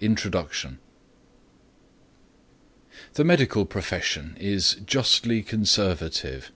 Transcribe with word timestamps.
INTRODUCTION 0.00 0.78
The 3.12 3.24
medical 3.24 3.66
profession 3.66 4.34
is 4.40 4.76
justly 4.86 5.42
conservative. 5.42 6.50